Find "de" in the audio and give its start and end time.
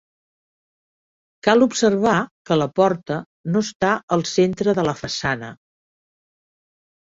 4.83-4.89